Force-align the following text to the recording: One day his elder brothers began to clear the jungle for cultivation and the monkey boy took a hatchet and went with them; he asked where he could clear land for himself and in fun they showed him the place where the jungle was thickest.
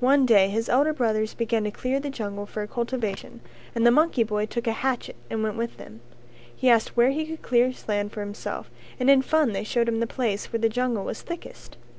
One 0.00 0.24
day 0.24 0.48
his 0.48 0.70
elder 0.70 0.94
brothers 0.94 1.34
began 1.34 1.64
to 1.64 1.70
clear 1.70 2.00
the 2.00 2.08
jungle 2.08 2.46
for 2.46 2.66
cultivation 2.66 3.42
and 3.74 3.86
the 3.86 3.90
monkey 3.90 4.24
boy 4.24 4.46
took 4.46 4.66
a 4.66 4.72
hatchet 4.72 5.16
and 5.28 5.42
went 5.42 5.56
with 5.58 5.76
them; 5.76 6.00
he 6.56 6.70
asked 6.70 6.96
where 6.96 7.10
he 7.10 7.26
could 7.26 7.42
clear 7.42 7.70
land 7.86 8.10
for 8.12 8.20
himself 8.20 8.70
and 8.98 9.10
in 9.10 9.20
fun 9.20 9.52
they 9.52 9.64
showed 9.64 9.86
him 9.90 10.00
the 10.00 10.06
place 10.06 10.50
where 10.50 10.60
the 10.60 10.70
jungle 10.70 11.04
was 11.04 11.20
thickest. 11.20 11.76